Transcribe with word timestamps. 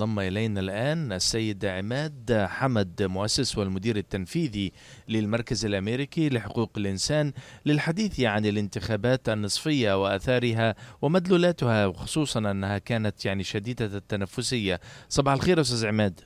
انضم 0.00 0.20
إلينا 0.20 0.60
الآن 0.60 1.12
السيد 1.12 1.64
عماد 1.64 2.46
حمد 2.48 3.02
مؤسس 3.02 3.58
والمدير 3.58 3.96
التنفيذي 3.96 4.72
للمركز 5.08 5.64
الأمريكي 5.64 6.28
لحقوق 6.28 6.70
الإنسان 6.76 7.32
للحديث 7.66 8.20
عن 8.20 8.46
الانتخابات 8.46 9.28
النصفية 9.28 10.02
وآثارها 10.02 10.74
ومدلولاتها 11.02 11.86
وخصوصا 11.86 12.50
أنها 12.50 12.78
كانت 12.78 13.24
يعني 13.24 13.42
شديدة 13.42 13.96
التنفسية. 13.96 14.80
صباح 15.08 15.34
الخير 15.34 15.60
أستاذ 15.60 15.86
عماد. 15.86 16.20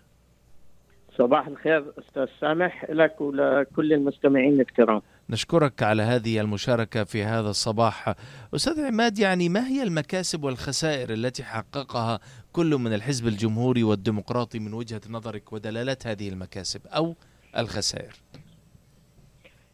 صباح 1.19 1.47
الخير 1.47 1.85
أستاذ 1.99 2.27
سامح 2.41 2.87
لك 2.91 3.21
ولكل 3.21 3.93
المستمعين 3.93 4.61
الكرام. 4.61 5.03
نشكرك 5.31 5.83
على 5.83 6.03
هذه 6.03 6.41
المشاركة 6.41 7.05
في 7.05 7.25
هذا 7.25 7.51
الصباح. 7.51 8.15
أستاذ 8.55 8.87
عماد 8.87 9.19
يعني 9.19 9.49
ما 9.49 9.69
هي 9.69 9.83
المكاسب 9.83 10.45
والخسائر 10.45 11.13
التي 11.13 11.45
حققها 11.45 12.21
كل 12.55 12.75
من 12.75 12.95
الحزب 12.95 13.27
الجمهوري 13.27 13.83
والديمقراطي 13.83 14.59
من 14.59 14.75
وجهة 14.75 15.01
نظرك 15.11 15.53
ودلالات 15.53 16.07
هذه 16.07 16.29
المكاسب 16.29 16.81
أو 16.87 17.15
الخسائر؟ 17.59 18.13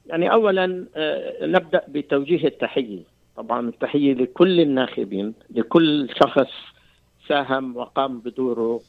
يعني 0.07 0.33
أولا 0.33 0.87
آه، 0.97 1.47
نبدأ 1.47 1.83
بتوجيه 1.89 2.45
التحية. 2.45 3.03
طبعا 3.37 3.69
التحية 3.69 4.15
لكل 4.15 4.61
الناخبين 4.61 5.35
لكل 5.51 6.09
شخص 6.23 6.51
ساهم 7.29 7.77
وقام 7.77 8.21
بدوره 8.21 8.81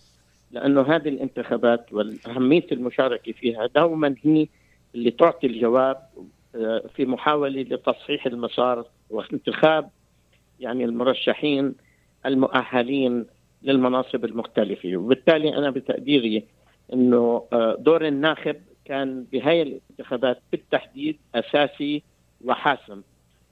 لأنه 0.52 0.82
هذه 0.82 1.10
الانتخابات 1.10 1.94
والأهمية 1.94 2.68
المشاركة 2.72 3.32
فيها 3.32 3.68
دوما 3.76 4.16
هي 4.24 4.48
اللي 4.96 5.12
تعطي 5.12 5.48
الجواب 5.48 5.98
آه، 6.56 6.84
في 6.96 7.06
محاولة 7.06 7.62
لتصحيح 7.62 8.26
المسار 8.26 8.86
وانتخاب 9.10 9.90
يعني 10.60 10.86
المرشحين 10.86 11.76
المؤهلين 12.26 13.26
للمناصب 13.64 14.26
المختلفة. 14.26 14.98
وبالتالي 14.98 15.58
أنا 15.58 15.70
بتقديري 15.70 16.44
إنه 16.94 17.48
آه، 17.54 17.76
دور 17.80 18.08
الناخب 18.08 18.56
كان 18.86 19.26
بهاي 19.32 19.62
الانتخابات 19.62 20.42
بالتحديد 20.52 21.18
أساسي 21.36 22.04
وحاسم. 22.46 23.02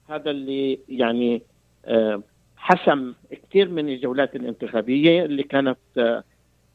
هذا 0.08 0.30
اللي 0.30 0.78
يعني 0.88 1.42
آه، 1.84 2.22
حسم 2.56 3.14
كثير 3.30 3.68
من 3.68 3.88
الجولات 3.88 4.36
الانتخابية 4.36 5.24
اللي 5.24 5.42
كانت 5.42 5.78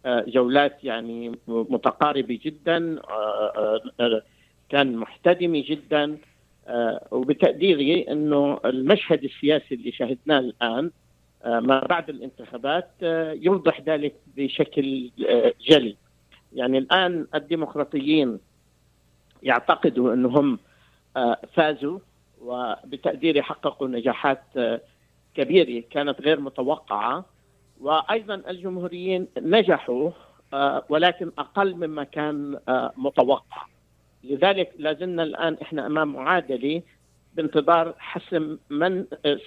جولات 0.07 0.83
يعني 0.83 1.31
متقاربة 1.47 2.39
جدا 2.43 2.99
آه، 3.09 3.81
آه، 3.99 4.21
كان 4.69 4.95
محتدمة 4.95 5.63
جدا. 5.67 6.17
آه، 6.67 7.07
وبتقديري 7.11 8.01
إنه 8.11 8.59
المشهد 8.65 9.23
السياسي 9.23 9.75
اللي 9.75 9.91
شهدناه 9.91 10.39
الآن 10.39 10.91
ما 11.45 11.79
بعد 11.79 12.09
الانتخابات 12.09 12.89
يوضح 13.41 13.81
ذلك 13.81 14.15
بشكل 14.37 15.11
جلي. 15.61 15.95
يعني 16.53 16.77
الآن 16.77 17.27
الديمقراطيين 17.35 18.39
يعتقدوا 19.43 20.13
أنهم 20.13 20.59
فازوا 21.53 21.99
وبتقديري 22.41 23.41
حققوا 23.41 23.87
نجاحات 23.87 24.43
كبيرة 25.35 25.83
كانت 25.89 26.21
غير 26.21 26.39
متوقعة. 26.39 27.25
وأيضا 27.81 28.35
الجمهوريين 28.35 29.27
نجحوا 29.37 30.11
آه، 30.53 30.85
ولكن 30.89 31.31
أقل 31.37 31.75
مما 31.75 32.03
كان 32.03 32.59
آه، 32.67 32.91
متوقع. 32.97 33.65
لذلك 34.23 34.71
لازلنا 34.77 35.23
الآن 35.23 35.57
إحنا 35.61 35.85
أمام 35.85 36.13
معادلة 36.13 36.81
بانتظار 37.35 37.95
حسم 37.97 38.57
من 38.69 39.05
آه، 39.25 39.39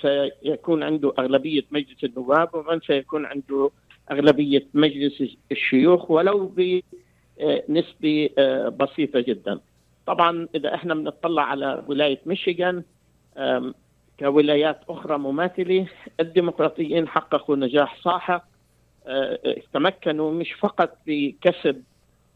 سيكون 0.42 0.82
عنده 0.82 1.12
أغلبية 1.18 1.62
مجلس 1.70 2.04
النواب 2.04 2.54
ومن 2.54 2.80
سيكون 2.80 3.26
عنده 3.26 3.70
أغلبية 4.10 4.66
مجلس 4.74 5.22
الشيوخ 5.52 6.10
ولو 6.10 6.54
بنسبة 6.56 8.30
بسيطة 8.68 9.20
جدا. 9.20 9.60
طبعا 10.06 10.48
إذا 10.54 10.74
إحنا 10.74 10.94
بنطلع 10.94 11.42
على 11.42 11.84
ولاية 11.88 12.20
ميشيغان 12.26 12.82
كولايات 14.18 14.80
أخرى 14.88 15.18
مماثلة 15.18 15.86
الديمقراطيين 16.20 17.08
حققوا 17.08 17.56
نجاح 17.56 18.02
ساحق 18.04 18.44
آه، 19.06 19.38
آه، 19.44 19.56
تمكنوا 19.72 20.32
مش 20.32 20.52
فقط 20.52 20.98
بكسب 21.06 21.82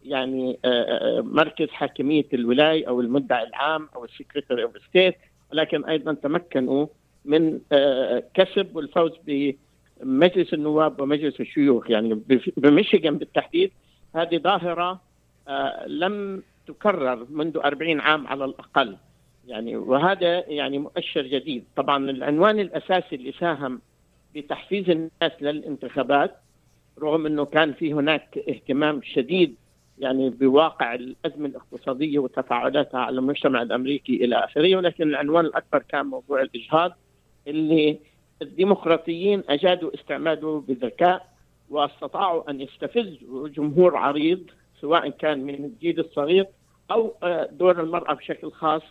يعني 0.04 0.58
آه، 0.64 1.20
مركز 1.20 1.68
حاكمية 1.68 2.26
الولاية 2.34 2.88
أو 2.88 3.00
المدعي 3.00 3.42
العام 3.46 3.88
أو 3.96 4.04
ال 4.04 4.10
secretary 4.10 4.62
of 4.62 4.72
state 4.88 5.14
ولكن 5.52 5.84
أيضا 5.84 6.12
تمكنوا 6.12 6.86
من 7.24 7.60
كسب 8.34 8.76
والفوز 8.76 9.12
بمجلس 9.26 10.54
النواب 10.54 11.00
ومجلس 11.00 11.40
الشيوخ. 11.40 11.90
يعني 11.90 12.20
بميشيغان 12.56 13.18
بالتحديد 13.18 13.72
هذه 14.14 14.38
ظاهرة 14.38 15.00
لم 15.86 16.42
تكرر 16.66 17.26
منذ 17.30 17.56
40 17.56 18.00
عام 18.00 18.26
على 18.26 18.44
الأقل. 18.44 18.96
يعني 19.48 19.76
وهذا 19.76 20.50
يعني 20.50 20.78
مؤشر 20.78 21.22
جديد. 21.22 21.64
طبعا 21.76 22.10
العنوان 22.10 22.60
الأساسي 22.60 23.16
اللي 23.16 23.32
ساهم 23.32 23.80
بتحفيز 24.34 24.91
الناس 24.91 25.32
للانتخابات 25.41 26.36
رغم 27.02 27.26
إنه 27.26 27.44
كان 27.44 27.72
في 27.72 27.92
هناك 27.92 28.38
اهتمام 28.48 29.02
شديد 29.02 29.54
يعني 29.98 30.30
بواقع 30.30 30.94
الأزمة 30.94 31.47
الاقتصادية 31.47 32.19
وتفاعلاتها 32.19 33.00
على 33.00 33.19
المجتمع 33.19 33.62
الأمريكي 33.62 34.25
إلى 34.25 34.44
آخره 34.44 34.76
ولكن 34.76 35.03
العنوان 35.03 35.44
الأكبر 35.44 35.78
كان 35.88 36.06
موضوع 36.06 36.42
الإجهاض 36.42 36.92
اللي 37.47 37.98
الديمقراطيين 38.42 39.42
أجادوا 39.48 39.94
استعماله 39.94 40.60
بذكاء 40.60 41.32
واستطاعوا 41.70 42.50
أن 42.50 42.60
يستفزوا 42.60 43.48
جمهور 43.48 43.97
عريض 43.97 44.50
سواء 44.80 45.08
كان 45.08 45.44
من 45.44 45.54
الجيل 45.54 46.00
الصغير 46.00 46.47
أو 46.91 47.14
آه، 47.22 47.48
دور 47.53 47.80
المرأة 47.80 48.14
بشكل 48.14 48.50
خاص 48.50 48.82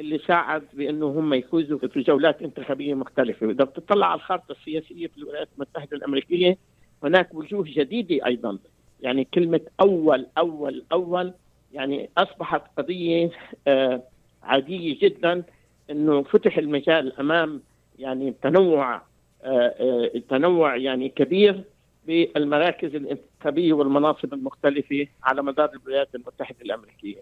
اللي 0.00 0.18
ساعد 0.18 0.62
بأنه 0.72 1.06
هم 1.06 1.34
يفوزوا 1.34 1.78
في 1.78 2.00
جولات 2.00 2.42
انتخابية 2.42 2.94
مختلفة، 2.94 3.50
إذا 3.50 3.64
بتطلع 3.64 4.06
على 4.06 4.18
الخارطة 4.18 4.52
السياسية 4.52 5.06
في 5.06 5.18
الولايات 5.18 5.48
المتحدة 5.56 5.96
الأمريكية 5.96 6.58
هناك 7.04 7.34
وجوه 7.34 7.64
جديدة 7.66 8.26
أيضا، 8.26 8.58
يعني 9.02 9.24
كلمة 9.24 9.60
أول 9.80 10.26
أول 10.38 10.84
أول 10.92 11.34
يعني 11.72 12.10
أصبحت 12.18 12.62
قضية 12.76 13.30
آه 13.66 14.02
عادية 14.42 14.98
جدا 15.02 15.42
إنه 15.90 16.22
فتح 16.22 16.58
المجال 16.58 17.20
أمام 17.20 17.60
يعني 17.98 18.34
تنوع 18.42 18.94
آه 18.94 19.02
آه 19.44 20.10
تنوع 20.28 20.76
يعني 20.76 21.08
كبير 21.08 21.64
بالمراكز 22.06 22.94
الانتخابية 22.94 23.72
والمناصب 23.72 24.34
المختلفة 24.34 25.06
على 25.22 25.42
مدار 25.42 25.70
الولايات 25.72 26.14
المتحدة 26.14 26.56
الأمريكية. 26.62 27.20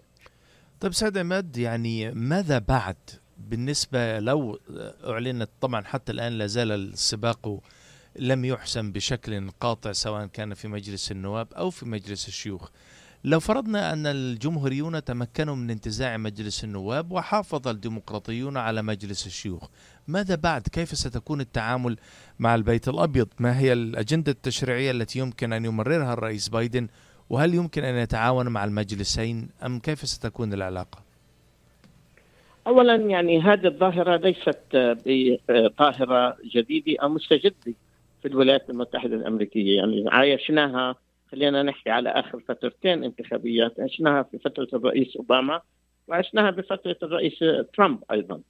طيب 0.79 0.93
سيد 0.93 1.17
عماد 1.17 1.57
يعني 1.57 2.11
ماذا 2.11 2.59
بعد 2.59 2.95
بالنسبة 3.37 4.19
لو 4.19 4.59
أعلنت 5.07 5.49
طبعا 5.61 5.81
حتى 5.81 6.11
الآن 6.11 6.37
لا 6.37 6.45
زال 6.47 6.71
السباق 6.71 7.59
لم 8.15 8.45
يحسم 8.45 8.91
بشكل 8.91 9.49
قاطع 9.59 9.91
سواء 9.91 10.25
كان 10.25 10.53
في 10.53 10.67
مجلس 10.67 11.11
النواب 11.11 11.53
أو 11.53 11.69
في 11.69 11.85
مجلس 11.85 12.27
الشيوخ 12.27 12.69
لو 13.23 13.39
فرضنا 13.39 13.93
أن 13.93 14.07
الجمهوريون 14.07 15.03
تمكنوا 15.03 15.55
من 15.55 15.69
انتزاع 15.69 16.17
مجلس 16.17 16.63
النواب 16.63 17.11
وحافظ 17.11 17.67
الديمقراطيون 17.67 18.57
على 18.57 18.81
مجلس 18.81 19.27
الشيوخ 19.27 19.69
ماذا 20.07 20.35
بعد؟ 20.35 20.61
كيف 20.61 20.89
ستكون 20.89 21.41
التعامل 21.41 21.97
مع 22.39 22.55
البيت 22.55 22.87
الأبيض؟ 22.87 23.27
ما 23.39 23.59
هي 23.59 23.73
الأجندة 23.73 24.31
التشريعية 24.31 24.91
التي 24.91 25.19
يمكن 25.19 25.53
أن 25.53 25.65
يمررها 25.65 26.13
الرئيس 26.13 26.49
بايدن 26.49 26.87
وهل 27.29 27.53
يمكن 27.53 27.83
أن 27.83 27.95
يتعاون 27.95 28.47
مع 28.47 28.63
المجلسين 28.63 29.49
أم 29.65 29.79
كيف 29.79 29.99
ستكون 29.99 30.53
العلاقة؟ 30.53 30.99
أولا 32.67 32.95
يعني 32.95 33.41
هذه 33.41 33.67
الظاهرة 33.67 34.15
ليست 34.17 34.59
بظاهرة 35.07 36.37
جديدة 36.55 37.03
أو 37.03 37.09
مستجدة 37.09 37.73
في 38.21 38.27
الولايات 38.27 38.69
المتحدة 38.69 39.15
الأمريكية. 39.15 39.77
يعني 39.77 40.05
عايشناها 40.07 40.95
خلينا 41.31 41.63
نحكي 41.63 41.89
على 41.89 42.09
آخر 42.09 42.39
فترتين 42.39 43.03
انتخابيات. 43.03 43.79
عشناها 43.79 44.23
في 44.23 44.37
فترة 44.37 44.67
الرئيس 44.73 45.17
أوباما 45.17 45.61
وعشناها 46.07 46.51
بفترة 46.51 46.97
الرئيس 47.03 47.39
ترامب 47.73 48.03
أيضا. 48.11 48.41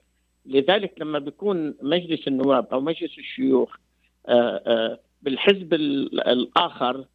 لذلك 0.45 0.93
لما 0.97 1.19
بيكون 1.19 1.75
مجلس 1.81 2.27
النواب 2.27 2.67
أو 2.71 2.81
مجلس 2.81 3.17
الشيوخ 3.17 3.75
آه، 4.27 4.61
آه، 4.65 4.99
بالحزب 5.21 5.73
الآخر 5.73 7.05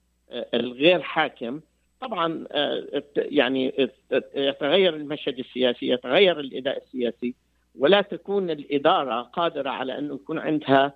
الغير 0.55 1.03
حاكم 1.03 1.61
طبعا 2.01 2.47
آه، 2.53 3.03
يعني 3.17 3.91
يتغير 4.35 4.97
المشهد 4.97 5.39
السياسي 5.39 5.89
يتغير 5.89 6.41
الإداء 6.41 6.83
السياسي. 6.83 7.35
ولا 7.79 8.01
تكون 8.01 8.51
الإدارة 8.51 9.23
قادرة 9.23 9.71
على 9.71 9.99
انه 9.99 10.15
يكون 10.15 10.39
عندها 10.39 10.85
آه، 10.85 10.95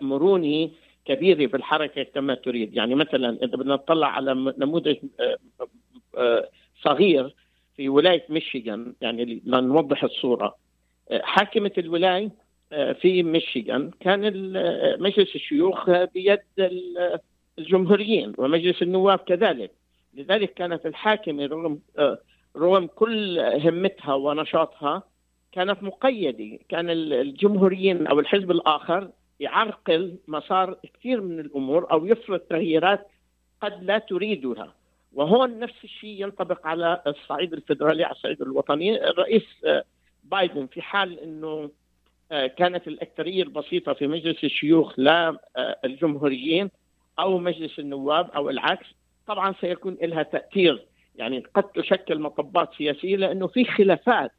مرونه 0.00 0.70
كبيرة 1.04 1.46
بالحركه 1.46 2.02
كما 2.02 2.34
تريد، 2.34 2.74
يعني 2.74 2.94
مثلا 2.94 3.38
إذا 3.42 3.56
بدنا 3.56 3.74
نطلع 3.74 4.06
على 4.06 4.34
نموذج 4.58 4.96
آه، 6.16 6.48
صغير 6.82 7.34
في 7.76 7.88
ولاية 7.88 8.24
ميشيغان 8.28 8.94
يعني 9.00 9.42
لنوضح 9.44 10.04
الصورة. 10.04 10.56
حاكمة 11.12 11.70
الولاية 11.78 12.30
في 12.70 13.22
ميشيغان 13.22 13.90
كان 14.00 14.22
مجلس 15.00 15.34
الشيوخ 15.34 15.90
بيد 15.90 16.40
الجمهوريين 17.58 18.32
ومجلس 18.38 18.82
النواب 18.82 19.18
كذلك. 19.18 19.70
لذلك 20.14 20.54
كانت 20.54 20.86
الحاكمة 20.86 21.46
رغم 21.46 21.78
آه، 21.98 22.18
رغم 22.56 22.86
كل 22.86 23.38
همتها 23.38 24.14
ونشاطها 24.14 25.02
كانت 25.52 25.82
مقيدة. 25.82 26.58
كان 26.68 26.90
الجمهوريين 26.90 28.06
أو 28.06 28.20
الحزب 28.20 28.50
الآخر 28.50 29.10
يعرقل 29.40 30.16
مسار 30.28 30.76
كثير 30.94 31.20
من 31.20 31.40
الأمور 31.40 31.92
أو 31.92 32.06
يفرض 32.06 32.38
تغييرات 32.38 33.06
قد 33.60 33.84
لا 33.84 33.98
تريدها. 33.98 34.74
وهون 35.12 35.58
نفس 35.58 35.84
الشيء 35.84 36.22
ينطبق 36.22 36.66
على 36.66 37.02
الصعيد 37.06 37.52
الفدرالي 37.52 38.04
على 38.04 38.12
الصعيد 38.12 38.42
الوطني. 38.42 39.04
الرئيس 39.10 39.44
آه، 39.64 39.84
بايدن 40.24 40.66
في 40.66 40.82
حال 40.82 41.20
إنه 41.20 41.70
آه، 42.32 42.46
كانت 42.46 42.88
الأكثرية 42.88 43.42
البسيطة 43.42 43.92
في 43.92 44.06
مجلس 44.06 44.44
الشيوخ 44.44 44.94
لا 44.96 45.38
الجمهوريين 45.84 46.70
أو 47.18 47.38
مجلس 47.38 47.78
النواب 47.78 48.30
أو 48.30 48.50
العكس 48.50 48.86
طبعا 49.26 49.54
سيكون 49.60 49.96
لها 50.02 50.22
تأثير. 50.22 50.86
يعني 51.16 51.44
قد 51.54 51.62
تشكل 51.62 52.18
مطبات 52.18 52.74
سياسية 52.78 53.16
لأنه 53.16 53.46
في 53.46 53.64
خلافات 53.64 54.32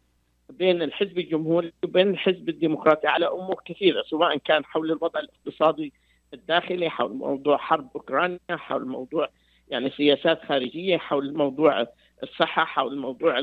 بين 0.51 0.81
الحزب 0.81 1.17
الجمهوري 1.17 1.73
وبين 1.83 2.09
الحزب 2.09 2.49
الديمقراطي 2.49 3.07
على 3.07 3.27
أمور 3.27 3.61
كثيرة 3.65 4.01
سواء 4.01 4.37
كان 4.37 4.65
حول 4.65 4.91
الوضع 4.91 5.19
الاقتصادي 5.19 5.93
الداخلي 6.33 6.89
حول 6.89 7.13
موضوع 7.13 7.57
حرب 7.57 7.89
أوكرانيا 7.95 8.39
حول 8.49 8.87
موضوع 8.87 9.29
يعني 9.69 9.89
سياسات 9.89 10.45
خارجية 10.45 10.97
حول 10.97 11.33
موضوع 11.33 11.87
الصحة 12.23 12.65
حول 12.65 12.97
موضوع 12.97 13.39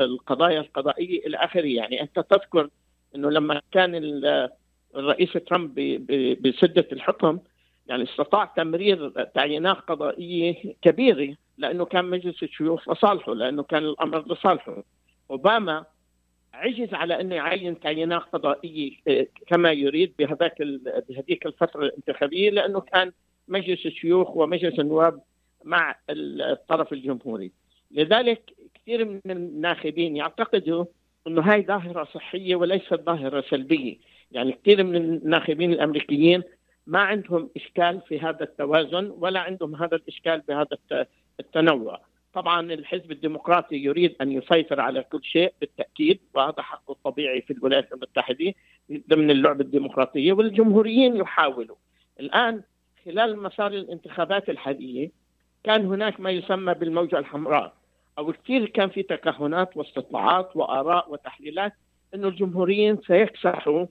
القضايا 0.00 0.60
القضائية 0.60 1.26
إلى 1.26 1.36
آخره. 1.36 1.66
يعني 1.66 2.02
أنت 2.02 2.20
تذكر 2.20 2.68
إنه 3.14 3.30
لما 3.30 3.60
كان 3.72 4.22
الرئيس 4.96 5.32
ترامب 5.32 5.74
بسدة 6.40 6.88
الحكم 6.92 7.38
يعني 7.86 8.02
استطاع 8.02 8.44
تمرير 8.44 9.10
تعيينات 9.24 9.76
قضائية 9.76 10.74
كبيرة 10.82 11.36
لأنه 11.58 11.84
كان 11.84 12.04
مجلس 12.04 12.42
الشيوخ 12.42 12.88
لصالحه 12.88 13.34
لأنه 13.34 13.62
كان 13.62 13.82
الأمر 13.84 14.32
لصالحه. 14.32 14.82
أوباما 15.30 15.84
عجز 16.54 16.94
على 16.94 17.20
انه 17.20 17.34
يعين 17.34 17.80
تعيينات 17.80 18.22
قضائية 18.22 18.90
آه، 19.08 19.26
كما 19.46 19.72
يريد 19.72 20.14
بهذاك 20.18 20.62
بهذيك 21.08 21.46
الفترة 21.46 21.84
الانتخابية 21.84 22.50
لأنه 22.50 22.80
كان 22.80 23.12
مجلس 23.48 23.86
الشيوخ 23.86 24.36
ومجلس 24.36 24.80
النواب 24.80 25.20
مع 25.64 25.96
الطرف 26.10 26.92
الجمهوري. 26.92 27.52
لذلك 27.90 28.52
كثير 28.74 29.04
من 29.04 29.20
الناخبين 29.30 30.16
يعتقدوا 30.16 30.84
أنه 31.26 31.42
هاي 31.42 31.62
ظاهرة 31.62 32.04
صحية 32.14 32.56
وليست 32.56 32.94
ظاهرة 32.94 33.44
سلبية. 33.50 33.96
يعني 34.32 34.52
كثير 34.52 34.84
من 34.84 34.96
الناخبين 34.96 35.72
الأمريكيين 35.72 36.42
ما 36.86 36.98
عندهم 36.98 37.50
إشكال 37.56 38.00
في 38.08 38.20
هذا 38.20 38.42
التوازن 38.42 39.12
ولا 39.18 39.40
عندهم 39.40 39.76
هذا 39.76 39.96
الإشكال 39.96 40.42
بهذا 40.48 41.06
التنوع. 41.40 42.00
طبعا 42.32 42.72
الحزب 42.72 43.12
الديمقراطي 43.12 43.76
يريد 43.76 44.16
أن 44.20 44.32
يسيطر 44.32 44.80
على 44.80 45.02
كل 45.02 45.24
شيء 45.24 45.52
بالتأكيد 45.60 46.20
وهذا 46.34 46.62
حقه 46.62 46.92
الطبيعي 46.92 47.40
في 47.40 47.52
الولايات 47.52 47.92
المتحدة 47.92 48.54
ضمن 49.10 49.30
اللعبة 49.30 49.64
الديمقراطية 49.64 50.32
والجمهوريين 50.32 51.16
يحاولوا. 51.16 51.76
الآن 52.20 52.62
خلال 53.04 53.42
مسار 53.42 53.72
الانتخابات 53.72 54.48
الحالية 54.48 55.10
كان 55.64 55.86
هناك 55.86 56.20
ما 56.20 56.30
يسمى 56.30 56.74
بالموجة 56.74 57.18
الحمراء 57.18 57.74
أو 58.18 58.32
كثير 58.32 58.68
كان 58.68 58.88
في 58.88 59.02
تكهنات 59.02 59.76
واستطلاعات 59.76 60.50
وآراء 60.56 61.12
وتحليلات 61.12 61.72
إنه 62.14 62.28
الجمهوريين 62.28 62.98
سيكسحوا 63.06 63.86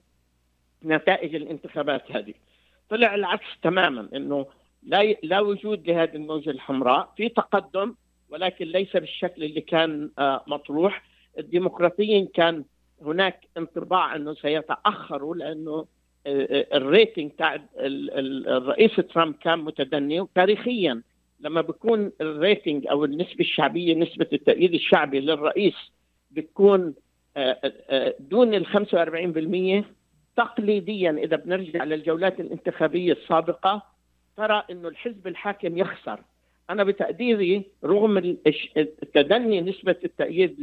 نتائج 0.84 1.34
الانتخابات 1.34 2.12
هذه. 2.12 2.34
طلع 2.88 3.14
العكس 3.14 3.46
تماما 3.62 4.08
إنه 4.14 4.46
لا 4.82 5.02
لا 5.22 5.40
وجود 5.40 5.90
لهذه 5.90 6.16
الموجة 6.16 6.50
الحمراء 6.50 7.12
في 7.16 7.28
تقدم 7.28 7.94
ولكن 8.32 8.64
ليس 8.64 8.92
بالشكل 8.92 9.44
اللي 9.44 9.60
كان 9.60 10.10
آه، 10.18 10.44
مطروح. 10.46 11.02
الديمقراطيين 11.38 12.26
كان 12.26 12.64
هناك 13.02 13.46
انطباع 13.56 14.16
أنه 14.16 14.34
سيتاخروا 14.34 15.34
لأنه 15.34 15.86
آه، 16.26 16.48
آه، 16.50 16.76
الريتنج 16.76 17.30
تاع 17.30 17.62
الرئيس 17.76 18.96
ترامب 18.96 19.34
كان 19.34 19.58
متدني 19.58 20.20
وتاريخيا 20.20 21.02
لما 21.40 21.60
بيكون 21.60 22.12
الريتنج 22.20 22.86
أو 22.86 23.04
النسبة 23.04 23.40
الشعبية 23.40 23.94
نسبة 23.94 24.26
التأييد 24.32 24.74
الشعبي 24.74 25.20
للرئيس 25.20 25.74
بتكون 26.30 26.94
دون 28.18 28.54
ال 28.54 28.66
45% 28.66 29.84
تقليديا 30.36 31.10
إذا 31.10 31.36
بنرجع 31.36 31.84
للجولات 31.84 32.40
الانتخابية 32.40 33.12
السابقة 33.12 33.82
ترى 34.36 34.64
إنه 34.70 34.88
الحزب 34.88 35.26
الحاكم 35.26 35.78
يخسر. 35.78 36.20
أنا 36.70 36.84
بتقديري 36.84 37.64
رغم 37.84 38.36
تدني 39.14 39.60
نسبة 39.60 39.96
التأييد 40.04 40.56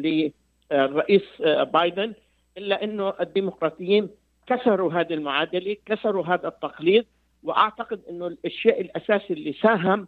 للرئيس 0.72 1.42
بايدن 1.74 2.14
إلا 2.58 2.84
إنه 2.84 3.14
الديمقراطيين 3.22 4.10
كسروا 4.48 4.94
هذه 4.94 5.14
المعادلة 5.14 5.76
كسروا 5.86 6.26
هذا 6.26 6.48
التقليد 6.48 7.06
وأعتقد 7.44 8.02
إنه 8.10 8.38
الشيء 8.46 8.82
الأساسي 8.82 9.34
اللي 9.34 9.54
ساهم 9.54 10.08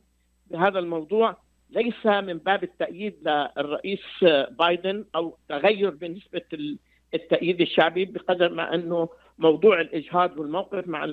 بهذا 0.51 0.79
الموضوع 0.79 1.38
ليس 1.69 2.05
من 2.05 2.37
باب 2.37 2.63
التأييد 2.63 3.15
للرئيس 3.27 4.03
بايدن 4.59 5.05
أو 5.15 5.37
تغير 5.49 5.89
بنسبة 5.89 6.41
التأييد 7.13 7.61
الشعبي 7.61 8.05
بقدر 8.05 8.53
ما 8.53 8.75
إنه 8.75 9.09
موضوع 9.37 9.81
الإجهاض 9.81 10.39
والموقف 10.39 10.87
مع 10.87 11.05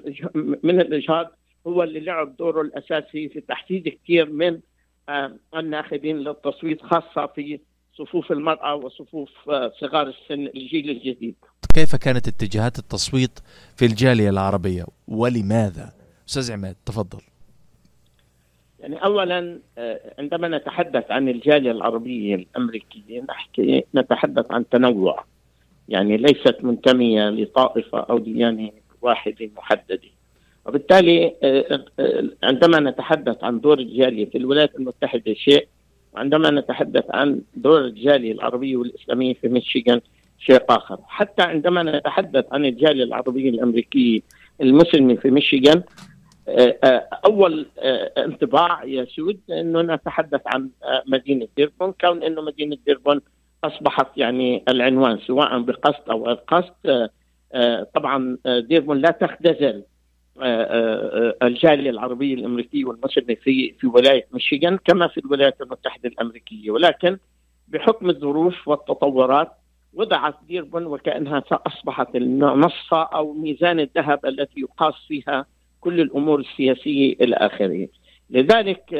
من 0.63 0.81
الإجهاض 0.81 1.38
هو 1.69 1.83
اللي 1.83 2.01
لعب 2.01 2.37
دوره 2.37 2.61
الأساسي 2.61 3.29
في 3.29 3.41
تحفيز 3.41 3.83
كثير 3.83 4.31
من 4.31 4.61
آه، 5.09 5.33
الناخبين 5.57 6.19
للتصويت 6.19 6.83
خاصة 6.83 7.27
في 7.27 7.61
صفوف 7.95 8.33
المرأة 8.33 8.75
وصفوف 8.75 9.31
آه، 9.51 9.73
صغار 9.81 10.09
السن 10.09 10.47
الجيل 10.47 10.91
الجديد. 10.91 11.35
كيف 11.75 11.97
كانت 11.97 12.29
اتجاهات 12.29 12.79
التصويت 12.79 13.39
في 13.77 13.85
الجالية 13.85 14.31
العربية 14.31 14.85
ولماذا؟ 15.09 15.93
أستاذ 16.29 16.53
عماد 16.53 16.77
تفضل. 16.87 17.21
يعني 18.81 19.05
اولا 19.05 19.61
آه، 19.79 20.15
عندما 20.19 20.49
نتحدث 20.49 21.11
عن 21.11 21.29
الجالية 21.29 21.71
العربية 21.71 22.35
الأمريكية 22.35 23.21
نحكي 23.29 23.85
نتحدث 23.95 24.51
عن 24.51 24.69
تنوع 24.69 25.25
يعني 25.89 26.17
ليست 26.17 26.57
منتمية 26.63 27.31
لطائفة 27.31 28.01
أو 28.01 28.19
ديانة 28.19 28.71
واحدة 29.03 29.51
محددة 29.57 30.18
وبالتالي 30.69 31.35
آه، 31.43 31.85
آه، 32.01 32.25
عندما 32.43 32.91
نتحدث 32.91 33.45
عن 33.45 33.61
دور 33.61 33.79
الجالية 33.79 34.31
في 34.31 34.39
الولايات 34.39 34.75
المتحدة 34.75 35.35
شيء 35.35 35.69
وعندما 36.15 36.51
نتحدث 36.51 37.05
عن 37.11 37.41
دور 37.57 37.81
الجالية 37.81 38.33
العربية 38.33 38.77
والإسلامية 38.77 39.35
في 39.35 39.49
ميشيغان 39.49 40.01
شيء 40.39 40.63
آخر، 40.69 40.99
حتى 41.07 41.43
عندما 41.43 41.83
نتحدث 41.83 42.45
عن 42.53 42.65
الجالية 42.65 43.05
العربية 43.05 43.51
الأمريكية 43.51 44.21
المسلمة 44.61 45.15
في 45.15 45.31
ميشيغان 45.31 45.83
آه، 46.49 47.09
أول 47.25 47.67
انطباع 48.19 48.85
يسود 48.85 49.41
إنه 49.51 49.83
نتحدث 49.83 50.41
عن 50.47 50.71
مدينة 51.07 51.49
ديربون 51.57 51.95
كون 52.01 52.23
إنه 52.23 52.43
مدينة 52.43 52.77
ديربون 52.87 53.21
أصبحت 53.65 54.07
يعني 54.17 54.63
العنوان 54.69 55.19
سواء 55.27 55.59
بقصد 55.59 56.11
أو 56.11 56.27
غير 56.27 56.35
قصد 56.35 57.09
طبعا 57.95 58.37
ديربون 58.47 58.99
لا 58.99 59.11
تختزل. 59.11 59.83
الجالية 61.43 61.91
العربية 61.91 62.35
الأمريكية 62.35 62.85
والمسلمه 62.85 63.35
في 63.35 63.73
في 63.81 63.87
ولاية 63.87 64.27
ميشيغان 64.33 64.79
كما 64.85 65.09
في 65.09 65.21
الولايات 65.21 65.61
المتحدة 65.61 66.09
الأمريكية 66.09 66.71
ولكن 66.71 67.19
بحكم 67.69 68.11
الظروف 68.11 68.69
والتطورات 68.69 69.53
وضعت 69.95 70.35
ديربون 70.49 70.87
وكأنها 70.87 71.43
اصبحت 71.53 72.17
المنصه 72.17 73.03
أو 73.03 73.33
ميزان 73.33 73.81
الذهب 73.81 74.27
التي 74.27 74.61
يقاس 74.61 74.95
فيها 75.09 75.47
كل 75.81 76.01
الأمور 76.01 76.41
السياسية 76.41 77.13
إلى 77.21 77.37
آخره. 77.37 77.89
لذلك 78.31 78.93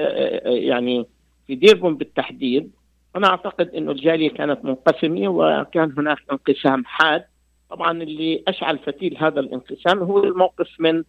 يعني 0.45 1.07
في 1.47 1.55
ديربون 1.55 1.97
بالتحديد 1.97 2.71
أنا 3.17 3.27
أعتقد 3.29 3.69
إنه 3.69 3.91
الجالية 3.93 4.31
كانت 4.31 4.65
منقسمة 4.65 5.29
وكان 5.29 5.95
هناك 5.99 6.19
انقسام 6.33 6.85
حاد 6.85 7.25
طبعا 7.71 8.03
اللي 8.03 8.43
أشعل 8.49 8.79
فتيل 8.79 9.17
هذا 9.19 9.41
الانقسام 9.41 9.99
هو 9.99 10.25
الموقف 10.25 10.69
من 10.79 11.05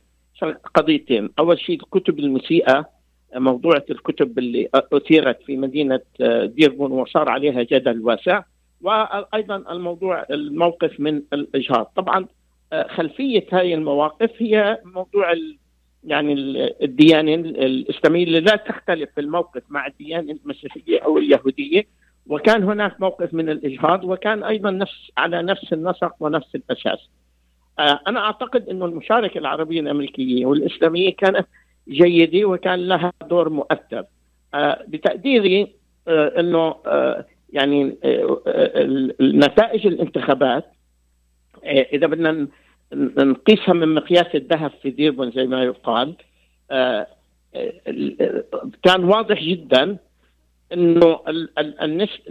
قضيتين. 0.74 1.30
أول 1.40 1.60
شيء 1.60 1.76
الكتب 1.76 2.20
المسيئة 2.20 2.90
موضوعة 3.36 3.86
الكتب 3.90 4.40
اللي 4.40 4.70
أثيرت 4.74 5.42
في 5.44 5.58
مدينة 5.58 6.00
ديربون 6.44 6.92
وصار 6.92 7.30
عليها 7.30 7.64
جدل 7.64 8.02
واسع 8.02 8.44
وأيضا 8.82 9.56
الموضوع 9.56 10.26
الموقف 10.32 11.00
من 11.00 11.22
الإجهاض. 11.34 11.92
طبعا 11.96 12.26
خلفية 12.88 13.46
هذه 13.52 13.74
المواقف 13.74 14.32
هي 14.38 14.82
موضوع 14.86 15.34
يعني 16.04 16.34
الديانة 16.84 17.34
الإسلامية 17.36 18.24
اللي 18.24 18.40
لا 18.40 18.56
تختلف 18.56 19.10
في 19.16 19.22
الموقف 19.22 19.64
مع 19.70 19.88
الديانة 19.88 20.38
المسيحية 20.44 21.00
أو 21.00 21.18
اليهودية. 21.18 21.88
وكان 22.28 22.64
هناك 22.64 23.02
موقف 23.02 23.34
من 23.34 23.50
الإجهاض 23.50 24.04
وكان 24.04 24.44
أيضا 24.44 24.72
نفس 24.72 25.12
على 25.18 25.42
نفس 25.42 25.74
النسق 25.74 26.16
ونفس 26.20 26.56
الأساس. 26.56 27.10
آه، 27.80 28.00
أنا 28.08 28.20
أعتقد 28.20 28.70
إنه 28.70 28.86
المشاركة 28.86 29.38
العربية 29.38 29.82
الأمريكية 29.82 30.46
والإسلامية 30.46 31.16
كانت 31.16 31.48
جيدة 31.90 32.46
وكان 32.46 32.80
لها 32.88 33.14
دور 33.30 33.50
مؤثر. 33.50 34.04
بتقديري 34.88 35.76
إنه 36.08 36.76
يعني 37.54 37.98
نتائج 39.22 39.88
الانتخابات 39.88 40.66
إذا 41.66 42.08
بدنا 42.08 42.48
نقيسها 43.18 43.74
من 43.74 43.94
مقياس 43.94 44.36
الذهب 44.36 44.72
في 44.82 44.90
ديربون 44.90 45.32
زي 45.32 45.48
ما 45.48 45.64
يقال 45.64 46.16
كان 48.84 49.04
واضح 49.04 49.44
جدا 49.44 49.98
إنه 50.74 51.20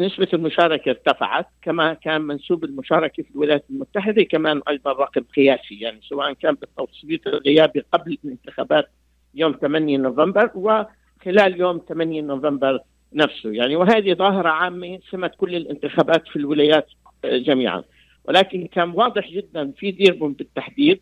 نسبة 0.00 0.28
المشاركة 0.35 0.90
ارتفعت 0.90 1.47
كما 1.62 1.95
كان 1.95 2.21
منسوب 2.21 2.64
المشاركة 2.64 3.23
في 3.23 3.30
الولايات 3.30 3.64
المتحدة 3.71 4.23
كمان 4.23 4.62
أيضا 4.68 4.92
رقم 4.92 5.23
قياسي 5.37 5.80
يعني 5.80 6.00
سواء 6.02 6.33
كان 6.33 6.54
بالتصويت 6.54 7.26
الغيابي 7.26 7.85
قبل 7.92 8.18
الانتخابات 8.25 8.90
يوم 9.35 9.52
8 9.61 9.99
نوفمبر 9.99 10.50
وخلال 10.54 11.61
يوم 11.61 11.80
8 11.88 12.23
نوفمبر 12.23 12.80
نفسه. 13.12 13.52
يعني 13.52 13.76
وهذه 13.76 14.14
ظاهرة 14.14 14.49
عامة 14.49 14.99
سمت 15.11 15.35
كل 15.37 15.57
الانتخابات 15.57 16.28
في 16.28 16.37
الولايات 16.37 16.87
جميعا. 17.25 17.83
ولكن 18.25 18.66
كان 18.66 18.90
واضح 18.90 19.30
جدا 19.30 19.73
في 19.76 19.90
ديربون 19.90 20.33
بالتحديد 20.33 21.00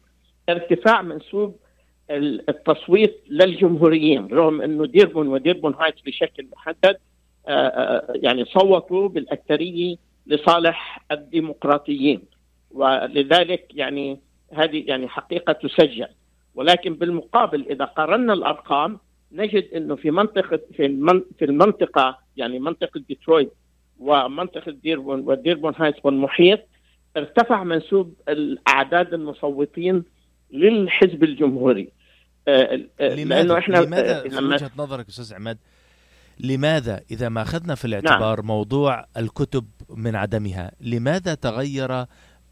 ارتفاع 0.49 1.03
منسوب 1.03 1.57
التصويت 2.11 3.23
للجمهوريين 3.31 4.27
رغم 4.33 4.63
إنه 4.63 4.87
ديربون 4.87 5.29
وديربون 5.29 5.75
هايتس 5.75 6.01
بشكل 6.01 6.47
محدد 6.53 6.97
يعني 8.15 8.45
صوتوا 8.45 9.09
بالأكثرية 9.09 9.97
لصالح 10.27 11.05
الديمقراطيين. 11.13 12.23
ولذلك 12.71 13.67
يعني 13.75 14.21
هذه 14.53 14.85
يعني 14.87 15.09
حقيقة 15.09 15.53
تسجل 15.53 16.09
ولكن 16.55 16.95
بالمقابل 16.95 17.67
إذا 17.71 17.85
قارنا 17.85 18.33
الأرقام 18.33 18.99
نجد 19.33 19.69
إنه 19.75 19.97
في 19.97 20.11
منطقه 20.11 20.61
في 20.77 21.23
في 21.39 21.45
المنطقة 21.45 22.19
يعني 22.37 22.59
منطقة 22.59 23.01
ديترويت 23.09 23.53
ومنطقة 23.99 24.71
ديربون 24.71 25.21
وديربون 25.21 25.75
هايتس 25.77 25.99
والمحيط 26.05 26.61
ارتفع 27.17 27.65
منسوب 27.65 28.15
الأعداد 28.29 29.15
المصوتين 29.15 30.05
للحزب 30.51 31.25
الجمهوري. 31.25 31.89
آه، 32.49 32.87
لأنه 33.01 33.59
إحنا 33.59 33.77
لماذا 33.77 34.29
في 34.29 34.45
وجهة 34.45 34.71
نظرك 34.79 35.09
أستاذ 35.09 35.35
عماد 35.35 35.59
لماذا 36.41 37.01
إذا 37.11 37.29
ما 37.29 37.43
أخذنا 37.43 37.75
في 37.75 37.85
الاعتبار 37.85 38.37
نعم. 38.37 38.47
موضوع 38.47 39.07
الكتب 39.17 39.67
من 39.91 40.17
عدمها 40.17 40.73
لماذا 40.81 41.35
تغير 41.35 42.07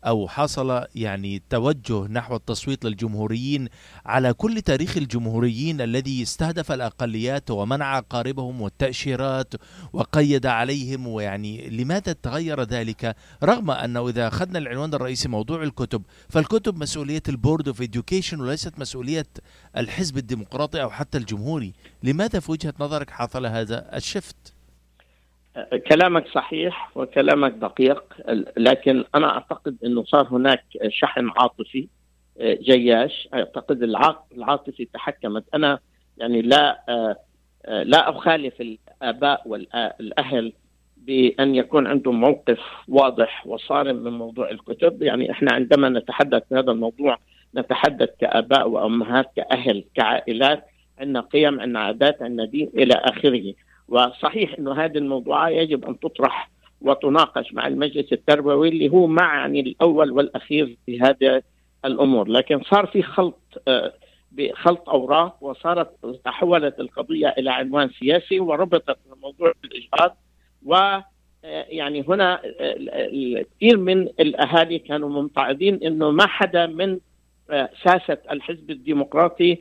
أو 0.07 0.29
حصل 0.29 0.85
يعني 0.95 1.43
توجه 1.51 2.07
نحو 2.07 2.37
التصويت 2.37 2.85
للجمهوريين 2.85 3.69
على 4.07 4.33
كل 4.33 4.63
تاريخ 4.63 4.97
الجمهوريين 4.97 5.81
الذي 5.81 6.23
استهدف 6.23 6.73
الأقليات 6.73 7.51
ومنع 7.51 7.99
أقاربهم 7.99 8.61
والتأشيرات 8.61 9.55
وقيد 9.93 10.47
عليهم 10.47 11.07
ويعني 11.07 11.69
لماذا 11.69 12.13
تغير 12.13 12.63
ذلك 12.63 13.17
رغم 13.43 13.71
أنه 13.71 14.09
إذا 14.09 14.29
أخذنا 14.29 14.59
العنوان 14.59 14.95
الرئيسي 14.95 15.29
موضوع 15.29 15.63
الكتب 15.63 16.03
فالكتب 16.29 16.79
مسؤولية 16.79 17.23
ال 17.29 17.35
board 17.35 17.69
of 17.69 17.83
education 17.83 18.41
وليست 18.41 18.79
مسؤولية 18.79 19.27
الحزب 19.77 20.19
الديمقراطي 20.19 20.83
أو 20.83 20.91
حتى 20.91 21.19
الجمهوري 21.19 21.73
لماذا 22.03 22.41
في 22.41 22.53
وجهة 22.53 22.75
نظرك 22.81 23.11
حصل 23.11 23.47
هذا 23.47 23.97
ال 23.97 24.05
shift؟ 24.05 24.54
كلامك 25.91 26.29
صحيح 26.29 26.97
وكلامك 26.97 27.53
دقيق 27.53 28.05
لكن 28.57 29.05
أنا 29.15 29.31
أعتقد 29.31 29.77
إنه 29.85 30.05
صار 30.05 30.29
هناك 30.31 30.65
شحن 30.89 31.31
عاطفي 31.37 31.89
جياش. 32.41 33.29
أعتقد 33.35 33.83
العاطفه 34.37 34.87
تحكمت. 34.95 35.45
أنا 35.55 35.79
يعني 36.19 36.43
لا 36.43 36.85
لا 37.69 38.11
أخالف 38.11 38.61
الآباء 38.61 39.43
والأهل 39.47 40.53
بأن 40.97 41.55
يكون 41.55 41.87
عندهم 41.87 42.21
موقف 42.21 42.61
واضح 42.89 43.47
وصارم 43.47 43.97
من 43.97 44.13
موضوع 44.13 44.51
الكتب. 44.51 45.03
يعني 45.03 45.31
إحنا 45.31 45.53
عندما 45.53 45.89
نتحدث 45.89 46.43
في 46.49 46.55
هذا 46.55 46.71
الموضوع 46.71 47.19
نتحدث 47.57 48.11
كآباء 48.21 48.69
وأمهات 48.69 49.31
كأهل 49.37 49.85
كعائلات 49.95 50.65
عندنا 50.99 51.21
قيم 51.21 51.61
عندنا 51.61 51.81
عادات 51.81 52.23
عندنا 52.23 52.45
دين 52.45 52.71
إلى 52.75 52.95
آخره. 52.95 53.55
وصحيح 53.89 54.55
إنه 54.59 54.73
هذه 54.73 54.99
الموضوعات 54.99 55.53
يجب 55.53 55.85
أن 55.85 55.99
تطرح 56.01 56.51
وتناقش 56.81 57.53
مع 57.53 57.67
المجلس 57.67 58.13
التربوي 58.13 58.69
اللي 58.69 58.89
هو 58.89 59.07
معني 59.07 59.61
الأول 59.61 60.11
والأخير 60.11 60.77
في 60.87 61.01
هذه 61.01 61.43
الأمور، 61.85 62.29
لكن 62.29 62.63
صار 62.63 62.87
في 62.87 63.03
خلط 63.03 63.39
آه، 63.69 63.93
بخلط 64.33 64.89
أوراق 64.89 65.37
وصارت 65.41 65.91
تحولت 66.25 66.81
القضية 66.81 67.35
إلى 67.39 67.51
عنوان 67.51 67.89
سياسي 67.89 68.41
وربطت 68.41 68.99
موضوع 69.23 69.53
الإجهاض 69.65 70.17
و 70.65 70.75
آه، 70.75 71.03
يعني 71.69 72.05
هنا 72.09 72.41
آه، 72.61 73.45
كثير 73.57 73.77
من 73.79 74.01
الأهالي 74.03 74.79
كانوا 74.79 75.09
ممتعضين 75.09 75.75
إنه 75.83 76.11
ما 76.11 76.27
حدا 76.27 76.67
من 76.67 76.99
ساسة 77.85 78.19
الحزب 78.31 78.71
الديمقراطي 78.71 79.59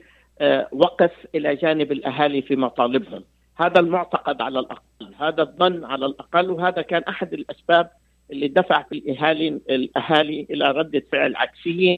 وقف 0.72 1.12
إلى 1.36 1.56
جانب 1.56 1.92
الأهالي 1.92 2.42
في 2.42 2.56
مطالبهم. 2.56 3.24
هذا 3.56 3.80
المعتقد 3.80 4.42
على 4.42 4.60
الأقل 4.60 5.14
هذا 5.20 5.42
الظن 5.42 5.84
على 5.84 6.06
الأقل 6.06 6.52
وهذا 6.52 6.82
كان 6.82 7.04
أحد 7.04 7.34
الأسباب 7.34 7.90
اللي 8.32 8.48
دفع 8.48 8.84
في 8.84 8.96
الإهالي 8.96 9.48
الأهالي 9.48 10.48
إلى 10.50 10.72
ردة 10.72 11.04
فعل 11.12 11.36
عكسية 11.36 11.98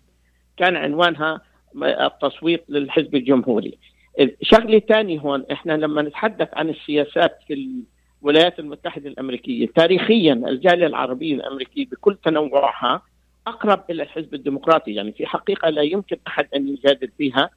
كان 0.57 0.75
عنوانها 0.75 1.41
التصويت 1.83 2.63
للحزب 2.69 3.15
الجمهوري. 3.15 3.77
شغلة 4.41 4.79
ثانية 4.79 5.19
هون 5.19 5.45
إحنا 5.51 5.73
لما 5.73 6.01
نتحدث 6.01 6.49
عن 6.53 6.69
السياسات 6.69 7.37
في 7.47 7.83
الولايات 8.23 8.59
المتحدة 8.59 9.09
الأمريكية 9.09 9.67
تاريخيا 9.75 10.33
الجالية 10.33 10.87
العربية 10.87 11.35
الأمريكية 11.35 11.85
بكل 11.85 12.17
تنوعها 12.23 13.01
أقرب 13.47 13.83
إلى 13.89 14.03
الحزب 14.03 14.33
الديمقراطي 14.33 14.93
يعني 14.93 15.11
في 15.11 15.25
حقيقة 15.25 15.69
لا 15.69 15.81
يمكن 15.81 16.17
أحد 16.27 16.47
أن 16.55 16.67
يجادل 16.67 17.11
فيها 17.17 17.49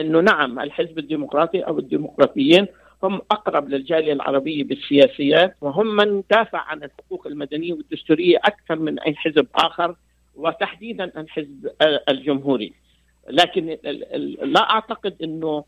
إنه 0.00 0.20
نعم 0.20 0.60
الحزب 0.60 0.98
الديمقراطي 0.98 1.60
أو 1.60 1.78
الديمقراطيين 1.78 2.66
هم 3.04 3.20
أقرب 3.30 3.68
للجالية 3.68 4.12
العربية 4.12 4.64
بالسياسيات 4.64 5.56
وهم 5.60 5.96
من 5.96 6.22
دافع 6.30 6.58
عن 6.58 6.82
الحقوق 6.82 7.26
المدنية 7.26 7.72
والدستورية 7.72 8.36
أكثر 8.36 8.76
من 8.76 8.98
أي 8.98 9.14
حزب 9.14 9.46
آخر 9.54 9.96
وتحديدا 10.34 11.04
الحزب 11.04 11.70
الجمهوري. 12.08 12.72
لكن 13.30 13.78
لا 14.42 14.70
أعتقد 14.70 15.16
إنه 15.22 15.64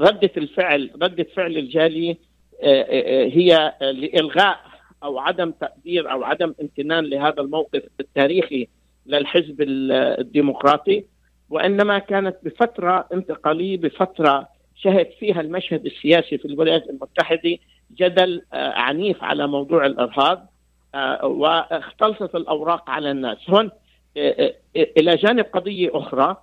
ردة 0.00 0.30
الفعل 0.36 0.90
ردة 1.02 1.26
فعل 1.36 1.56
الجالية 1.56 2.16
آه، 2.62 2.82
آه، 2.82 3.24
هي 3.24 3.74
لإلغاء 3.80 4.60
أو 5.02 5.18
عدم 5.18 5.50
تقدير 5.50 6.12
أو 6.12 6.24
عدم 6.24 6.54
امتنان 6.60 7.04
لهذا 7.04 7.40
الموقف 7.40 7.82
التاريخي 8.00 8.68
للحزب 9.06 9.56
الديمقراطي 9.60 11.04
وإنما 11.50 11.98
كانت 11.98 12.36
بفترة 12.42 13.08
انتقالية 13.12 13.76
بفترة 13.76 14.48
شهد 14.82 15.10
فيها 15.18 15.40
المشهد 15.40 15.86
السياسي 15.86 16.38
في 16.38 16.44
الولايات 16.44 16.90
المتحدة 16.90 17.56
جدل 17.96 18.42
آه، 18.52 18.72
عنيف 18.72 19.24
على 19.24 19.46
موضوع 19.46 19.86
الإرهاب 19.86 20.46
آه، 20.94 21.26
واختلطت 21.26 22.34
الأوراق 22.34 22.90
على 22.90 23.10
الناس. 23.10 23.38
هون 23.50 23.70
آه، 24.16 24.54
إلى 24.76 25.16
جانب 25.16 25.44
قضية 25.44 25.90
أخرى 25.94 26.36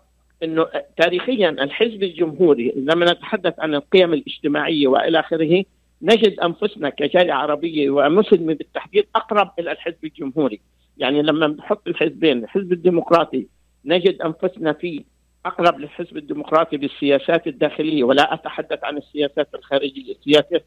إنه 0.43 0.67
تاريخيا 0.97 1.49
الحزب 1.49 2.03
الجمهوري 2.03 2.73
لما 2.75 3.11
نتحدث 3.11 3.59
عن 3.59 3.75
القيم 3.75 4.13
الاجتماعية 4.13 4.87
وإلى 4.87 5.19
آخره 5.19 5.63
نجد 6.01 6.39
أنفسنا 6.39 6.89
كجاليه 6.89 7.33
عربية 7.33 7.89
ومسلمة 7.89 8.53
بالتحديد 8.53 9.07
أقرب 9.15 9.51
إلى 9.59 9.71
الحزب 9.71 10.05
الجمهوري. 10.05 10.59
يعني 10.97 11.21
لما 11.21 11.47
نحط 11.47 11.87
الحزبين 11.87 12.43
الحزب 12.43 12.73
الديمقراطي 12.73 13.47
نجد 13.85 14.21
أنفسنا 14.21 14.73
في 14.73 15.03
أقرب 15.47 15.79
للحزب 15.79 16.17
الديمقراطي 16.17 16.77
بالسياسات 16.77 17.47
الداخلية 17.47 18.03
ولا 18.03 18.33
أتحدث 18.33 18.83
عن 18.83 18.97
السياسات 18.97 19.55
الخارجية، 19.55 20.13
السياسات 20.13 20.65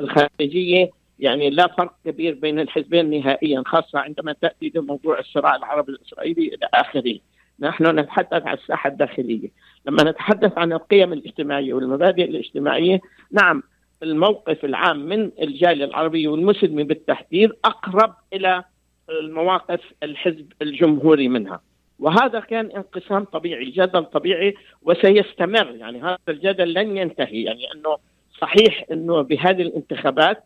الخارجية 0.00 0.90
يعني 1.18 1.50
لا 1.50 1.66
فرق 1.66 1.94
كبير 2.04 2.34
بين 2.34 2.60
الحزبين 2.60 3.10
نهائيا 3.10 3.62
خاصة 3.66 3.98
عندما 3.98 4.32
تأتي 4.32 4.72
لموضوع 4.74 5.18
الصراع 5.18 5.56
العربي 5.56 5.92
الإسرائيلي 5.92 6.48
إلى 6.48 6.68
آخره. 6.74 7.18
نحن 7.60 7.98
نتحدث 7.98 8.46
عن 8.46 8.54
الساحة 8.54 8.90
الداخلية، 8.90 9.48
لما 9.86 10.02
نتحدث 10.10 10.58
عن 10.58 10.72
القيم 10.72 11.12
الاجتماعية 11.12 11.74
والمبادئ 11.74 12.24
الاجتماعية، 12.24 13.00
نعم 13.32 13.62
الموقف 14.02 14.64
العام 14.64 14.98
من 14.98 15.30
الجالية 15.42 15.84
العربية 15.84 16.28
والمسلمه 16.28 16.82
بالتحديد 16.82 17.50
أقرب 17.64 18.14
إلى 18.32 18.64
المواقف 19.10 19.80
الحزب 20.02 20.52
الجمهوري 20.62 21.28
منها. 21.28 21.60
وهذا 21.98 22.40
كان 22.40 22.70
انقسام 22.70 23.24
طبيعي 23.24 23.64
جدل 23.64 24.04
طبيعي 24.04 24.54
وسيستمر. 24.82 25.70
يعني 25.76 26.02
هذا 26.02 26.18
الجدل 26.28 26.74
لن 26.74 26.96
ينتهي. 26.96 27.42
يعني 27.42 27.72
أنه 27.74 27.96
صحيح 28.40 28.84
أنه 28.92 29.22
بهذه 29.22 29.62
الانتخابات 29.62 30.44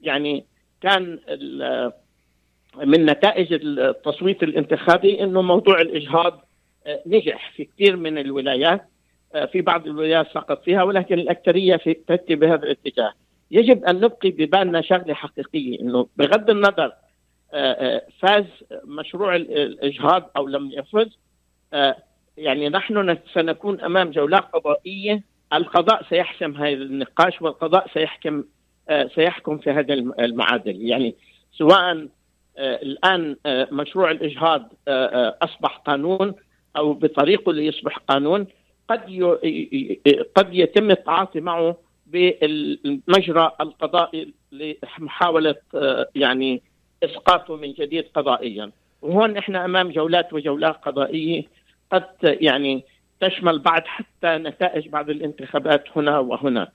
يعني 0.00 0.44
كان 0.80 1.18
من 2.76 3.04
نتائج 3.06 3.52
التصويت 3.52 4.42
الانتخابي 4.42 5.24
أنه 5.24 5.42
موضوع 5.42 5.80
الإجهاض 5.80 6.46
آه، 6.86 7.02
نجح 7.06 7.52
في 7.56 7.64
كثير 7.64 7.96
من 7.96 8.18
الولايات 8.18 8.88
في 9.52 9.60
بعض 9.60 9.86
الولايات 9.86 10.26
سقط 10.34 10.64
فيها 10.64 10.82
ولكن 10.82 11.14
الأكثرية 11.14 11.76
في 11.76 11.94
تأتي 11.94 12.34
بهذا 12.34 12.62
الاتجاه. 12.62 13.12
يجب 13.50 13.84
أن 13.84 14.00
نبقي 14.00 14.30
ببالنا 14.30 14.82
شغلة 14.82 15.14
حقيقية 15.14 15.80
أنه 15.80 16.06
بغض 16.16 16.50
النظر 16.50 16.92
فاز 18.20 18.44
مشروع 18.84 19.36
الإجهاض 19.36 20.30
أو 20.36 20.46
لم 20.46 20.70
يفز. 20.72 21.18
يعني 22.36 22.68
نحن 22.68 23.18
سنكون 23.34 23.80
أمام 23.80 24.10
جولات 24.10 24.42
قضائية. 24.42 25.22
القضاء 25.52 26.02
سيحسم 26.08 26.56
هذا 26.56 26.68
النقاش 26.68 27.42
والقضاء 27.42 27.88
سيحكم 27.94 28.44
سيحكم 29.14 29.58
في 29.58 29.70
هذا 29.70 29.94
المعادل. 29.94 30.82
يعني 30.82 31.14
سواء 31.52 32.08
الآن 32.58 33.36
مشروع 33.72 34.10
الإجهاض 34.10 34.72
أصبح 35.42 35.76
قانون 35.76 36.34
أو 36.76 36.94
بطريقه 36.94 37.52
ليصبح 37.52 37.98
قانون 37.98 38.46
قد 38.88 39.00
قد 40.34 40.54
يتم 40.54 40.90
التعاطي 40.90 41.40
معه 41.40 41.76
بالمجرى 42.06 43.52
القضائي 43.60 44.34
لمحاولة 44.52 45.54
يعني 46.14 46.62
اسقاطه 47.02 47.56
من 47.56 47.72
جديد 47.72 48.04
قضائيا. 48.14 48.72
وهون 49.02 49.36
إحنا 49.36 49.64
أمام 49.64 49.90
جولات 49.90 50.32
وجولات 50.32 50.74
قضائية 50.74 51.42
قد 51.92 52.06
يعني 52.22 52.84
تشمل 53.20 53.58
بعد 53.58 53.82
حتى 53.86 54.26
نتائج 54.26 54.88
بعض 54.88 55.10
الانتخابات 55.10 55.84
هنا 55.96 56.18
وهنا. 56.18 56.68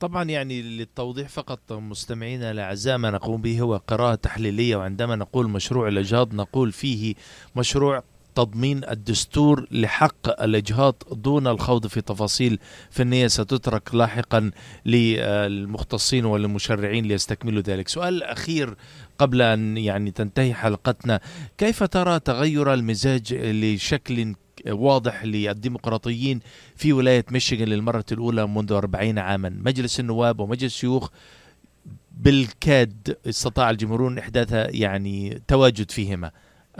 طبعا 0.00 0.24
يعني 0.24 0.62
للتوضيح 0.62 1.28
فقط 1.28 1.72
مستمعينا 1.72 2.50
الاعزاء 2.50 2.98
ما 2.98 3.10
نقوم 3.10 3.42
به 3.42 3.60
هو 3.60 3.76
قراءة 3.76 4.14
تحليلية 4.14 4.76
وعندما 4.76 5.16
نقول 5.16 5.48
مشروع 5.48 5.88
الاجهاض 5.88 6.34
نقول 6.34 6.72
فيه 6.72 7.14
مشروع 7.56 8.02
تضمين 8.38 8.80
الدستور 8.90 9.66
لحق 9.70 10.42
الإجهاض 10.42 11.02
دون 11.12 11.46
الخوض 11.46 11.86
في 11.86 12.00
تفاصيل 12.00 12.58
فنية 12.90 13.26
ستترك 13.26 13.94
لاحقا 13.94 14.50
للمختصين 14.86 16.24
والمشرعين 16.24 17.04
ليستكملوا 17.04 17.62
ذلك. 17.62 17.88
سؤال 17.88 18.22
أخير 18.22 18.76
قبل 19.18 19.42
أن 19.42 19.76
يعني 19.76 20.10
تنتهي 20.10 20.54
حلقتنا. 20.54 21.20
كيف 21.58 21.82
ترى 21.84 22.20
تغير 22.20 22.74
المزاج 22.74 23.34
لشكل 23.34 24.34
واضح 24.68 25.24
للديمقراطيين 25.24 26.40
في 26.76 26.92
ولاية 26.92 27.24
ميشيغان 27.30 27.68
للمرة 27.68 28.06
الأولى 28.12 28.46
منذ 28.46 28.72
40 28.72 29.18
عاما؟ 29.18 29.48
مجلس 29.48 30.00
النواب 30.00 30.40
ومجلس 30.40 30.74
الشيوخ 30.74 31.08
بالكاد 32.12 33.16
استطاع 33.28 33.70
الجمهورون 33.70 34.18
إحداث 34.18 34.48
يعني 34.52 35.42
تواجد 35.48 35.90
فيهما. 35.90 36.30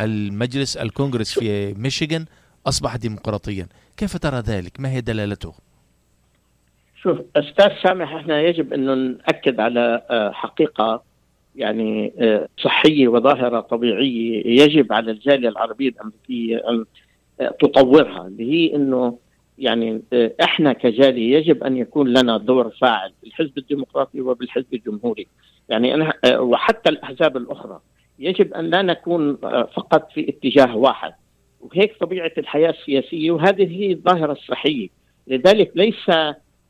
المجلس 0.00 0.76
الكونغرس 0.76 1.38
في 1.38 1.74
ميشيغان 1.74 2.24
أصبح 2.66 2.96
ديمقراطيا. 2.96 3.66
كيف 3.96 4.16
ترى 4.16 4.40
ذلك؟ 4.40 4.80
ما 4.80 4.90
هي 4.92 5.00
دلالته؟ 5.00 5.54
شوف 7.02 7.18
أستاذ 7.36 7.68
سامح 7.82 8.14
إحنا 8.14 8.40
يجب 8.40 8.72
أنه 8.72 8.94
نأكد 8.94 9.60
على 9.60 10.02
حقيقة 10.34 11.02
يعني 11.56 12.12
صحية 12.58 13.08
وظاهرة 13.08 13.60
طبيعية 13.60 14.62
يجب 14.62 14.92
على 14.92 15.10
الجالية 15.10 15.48
العربية 15.48 15.88
الأمريكية 15.88 16.62
أن 16.68 16.84
تطورها. 17.60 18.26
اللي 18.26 18.52
هي 18.52 18.76
أنه 18.76 19.18
يعني 19.58 20.02
إحنا 20.42 20.72
كجالية 20.72 21.36
يجب 21.36 21.64
أن 21.64 21.76
يكون 21.76 22.08
لنا 22.08 22.38
دور 22.38 22.70
فاعل 22.70 23.12
بالحزب 23.22 23.58
الديمقراطي 23.58 24.20
وبالحزب 24.20 24.74
الجمهوري. 24.74 25.26
يعني 25.68 25.94
أنا 25.94 26.12
وحتى 26.38 26.90
الأحزاب 26.90 27.36
الأخرى. 27.36 27.80
يجب 28.18 28.54
أن 28.54 28.70
لا 28.70 28.82
نكون 28.82 29.36
فقط 29.76 30.12
في 30.12 30.28
اتجاه 30.28 30.76
واحد. 30.76 31.12
وهيك 31.60 31.96
طبيعة 32.00 32.32
الحياة 32.38 32.70
السياسية 32.70 33.30
وهذه 33.30 33.80
هي 33.80 33.92
الظاهرة 33.92 34.32
الصحية. 34.32 34.88
لذلك 35.26 35.72
ليس 35.74 36.10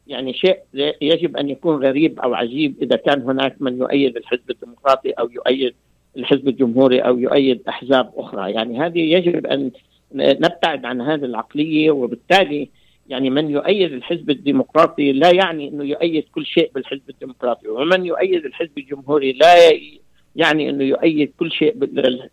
يعني 0.07 0.33
شيء 0.35 0.59
يجب 1.01 1.37
أن 1.37 1.51
يكون 1.51 1.85
غريب 1.87 2.21
أو 2.21 2.35
عجيب 2.35 2.75
إذا 2.83 2.97
كان 2.97 3.23
هناك 3.23 3.57
من 3.61 3.79
يؤيد 3.79 4.17
الحزب 4.17 4.51
الديمقراطي 4.51 5.11
أو 5.11 5.31
يؤيد 5.31 5.75
الحزب 6.17 6.49
الجمهوري 6.49 7.01
أو 7.01 7.19
يؤيد 7.19 7.63
أحزاب 7.69 8.13
أخرى. 8.17 8.53
يعني 8.53 8.81
هذه 8.81 8.99
يجب 8.99 9.47
أن 9.47 9.71
نبتعد 10.15 10.85
عن 10.85 11.01
هذه 11.01 11.25
العقلية 11.25 11.91
وبالتالي 11.91 12.69
يعني 13.09 13.31
من 13.31 13.51
يؤيد 13.51 13.93
الحزب 13.93 14.31
الديمقراطي 14.31 15.13
لا 15.13 15.31
يعني 15.35 15.69
إنه 15.69 15.85
يؤيد 15.85 16.25
كل 16.35 16.47
شيء 16.47 16.71
بالحزب 16.75 17.11
الديمقراطي. 17.11 17.69
ومن 17.69 18.07
يؤيد 18.07 18.45
الحزب 18.45 18.79
الجمهوري 18.79 19.33
لا 19.33 19.55
يعني 20.39 20.71
إنه 20.71 20.85
يؤيد 20.85 21.33
كل 21.39 21.53
شيء 21.53 21.75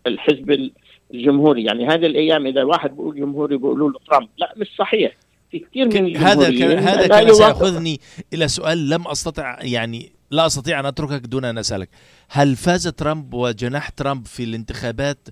بالحزب 0.06 0.72
الجمهوري. 1.14 1.64
يعني 1.64 1.88
هذه 1.88 2.06
الأيام 2.06 2.48
إذا 2.48 2.64
واحد 2.64 2.90
بيقول 2.90 3.16
جمهوري 3.16 3.58
بيقولوا 3.58 3.90
له 3.90 4.00
ترامب 4.08 4.30
لا 4.38 4.54
مش 4.58 4.68
صحيح. 4.80 5.16
في 5.52 5.60
كثير 5.60 6.02
من 6.02 6.18
هذا 6.18 6.60
كان 6.60 6.80
هذا 6.80 7.08
كان 7.08 7.34
سيأخذني 7.34 8.00
إلى 8.34 8.48
سؤال 8.48 8.90
لم 8.90 9.08
أستطع 9.08 9.58
يعني 9.62 10.12
لا 10.32 10.46
أستطيع 10.46 10.80
أن 10.80 10.86
أتركك 10.86 11.26
دون 11.26 11.46
أن 11.46 11.58
أسألك. 11.58 11.90
هل 12.30 12.56
فاز 12.56 12.88
ترامب 12.88 13.34
وجناح 13.34 13.90
ترامب 13.90 14.26
في 14.26 14.44
الانتخابات 14.44 15.28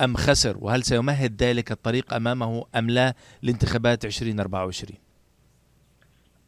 أم 0.00 0.16
خسر؟ 0.16 0.56
وهل 0.60 0.82
سيمهد 0.82 1.42
ذلك 1.42 1.72
الطريق 1.72 2.14
أمامه 2.14 2.64
أم 2.76 2.90
لا 2.90 3.14
لانتخابات 3.42 4.04
2024 4.04 5.07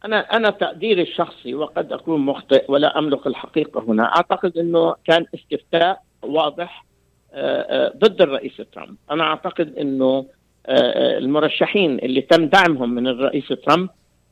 أنا 0.05 0.19
أنا 0.19 0.49
تقديري 0.49 1.01
الشخصي 1.01 1.53
وقد 1.55 1.93
أكون 1.93 2.21
مخطئ 2.21 2.65
ولا 2.71 2.99
أملك 2.99 3.27
الحقيقة 3.27 3.83
هنا. 3.87 4.03
أعتقد 4.03 4.57
إنه 4.57 4.95
كان 5.05 5.25
استفتاء 5.35 6.01
واضح 6.23 6.85
ضد 7.97 8.21
الرئيس 8.21 8.61
ترامب. 8.73 8.95
أنا 9.11 9.23
أعتقد 9.23 9.77
إنه 9.77 10.25
المرشحين 10.69 11.99
اللي 11.99 12.21
تم 12.21 12.45
دعمهم 12.45 12.89
من 12.95 13.07
الرئيس 13.07 13.47
ترامب 13.47 13.89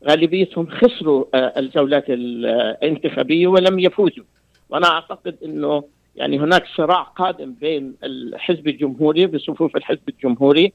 غالبيتهم 0.10 0.68
خسروا 0.68 1.26
الجولات 1.60 2.06
الانتخابية 2.10 3.48
ولم 3.48 3.80
يفوزوا. 3.80 4.24
وأنا 4.70 4.88
أعتقد 4.88 5.36
إنه 5.46 5.84
يعني 6.16 6.40
هناك 6.40 6.64
صراع 6.76 7.02
قادم 7.02 7.54
بين 7.54 7.96
الحزب 8.04 8.68
الجمهوري 8.68 9.28
بصفوف 9.28 9.76
الحزب 9.76 10.10
الجمهوري 10.10 10.74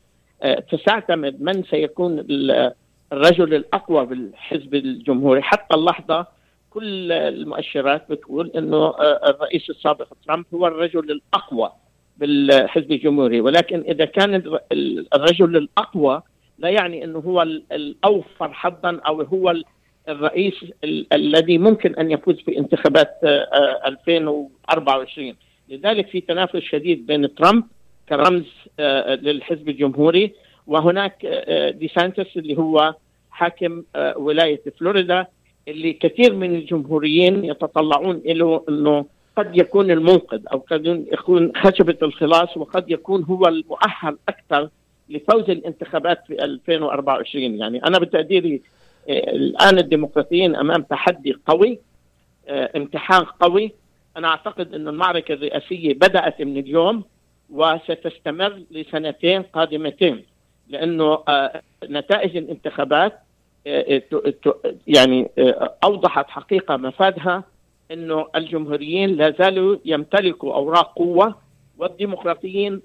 تستعتمد 0.71 1.43
من 1.43 1.63
سيكون 1.63 2.27
الرجل 3.13 3.55
الأقوى 3.55 4.07
بالحزب 4.07 4.75
الجمهوري. 4.75 5.43
حتى 5.43 5.75
اللحظة 5.75 6.27
كل 6.71 7.13
المؤشرات 7.13 8.11
بتقول 8.11 8.51
إنه 8.57 8.95
الرئيس 9.01 9.71
السابق 9.71 10.07
ترامب 10.27 10.45
هو 10.55 10.67
الرجل 10.67 11.11
الأقوى 11.11 11.73
بالحزب 12.17 12.93
الجمهوري. 12.93 13.41
ولكن 13.41 13.81
إذا 13.81 14.05
كان 14.05 14.59
الرجل 15.15 15.57
الأقوى 15.57 16.23
لا 16.59 16.69
يعني 16.69 17.05
إنه 17.05 17.19
هو 17.19 17.43
الأوفر 17.73 18.53
حظا 18.53 19.01
أو 19.07 19.23
هو 19.23 19.55
الرئيس 20.09 20.65
الذي 21.13 21.59
ممكن 21.59 21.95
أن 21.95 22.11
يفوز 22.11 22.41
في 22.41 22.59
انتخابات 22.59 23.21
2024 23.87 25.35
لذلك 25.69 26.09
في 26.09 26.21
تنافس 26.21 26.61
شديد 26.61 27.07
بين 27.07 27.35
ترامب 27.35 27.65
كرمز 28.09 28.45
للحزب 29.23 29.69
الجمهوري 29.69 30.33
وهناك 30.67 31.27
دي 31.79 31.89
سانتس 31.89 32.37
اللي 32.37 32.59
هو 32.59 32.95
حاكم 33.31 33.83
ولاية 34.17 34.63
فلوريدا 34.79 35.27
اللي 35.69 35.93
كثير 35.93 36.35
من 36.35 36.55
الجمهوريين 36.55 37.45
يتطلعون 37.45 38.23
له 38.27 38.65
إنه 38.69 39.07
قد 39.37 39.57
يكون 39.59 39.91
المنقذ 39.91 40.41
أو 40.53 40.59
قد 40.59 40.87
يكون 41.13 41.53
خشبة 41.57 41.97
الخلاص 42.03 42.57
وقد 42.57 42.91
يكون 42.91 43.25
هو 43.25 43.47
المؤهل 43.49 44.19
أكثر 44.29 44.69
لفوز 45.09 45.51
الانتخابات 45.51 46.23
في 46.27 46.45
2024 46.45 47.43
يعني 47.59 47.85
أنا 47.85 47.99
بتقديري 47.99 48.63
الآن 49.09 49.79
الديمقراطيين 49.79 50.57
أمام 50.57 50.83
تحدي 50.83 51.37
قوي 51.47 51.79
امتحان 52.49 53.25
قوي. 53.25 53.73
أنا 54.17 54.29
أعتقد 54.29 54.75
إن 54.75 54.89
المعركة 54.89 55.35
الرئاسية 55.35 55.95
بدأت 55.95 56.43
من 56.43 56.59
اليوم 56.59 57.05
وستستمر 57.51 58.63
لسنتين 58.71 59.43
قادمتين. 59.43 60.25
لأنه 60.69 61.19
نتائج 61.85 62.37
الانتخابات 62.37 63.21
يعني 64.87 65.31
أوضحت 65.85 66.31
حقيقة 66.31 66.77
مفادها 66.77 67.45
إنه 67.91 68.27
الجمهوريين 68.37 69.17
لا 69.17 69.31
زالوا 69.39 69.77
يمتلكوا 69.85 70.55
أوراق 70.55 70.93
قوة 70.93 71.39
والديمقراطيين 71.79 72.83